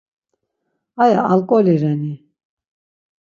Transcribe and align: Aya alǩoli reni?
Aya 1.03 1.21
alǩoli 1.31 1.75
reni? 1.81 2.13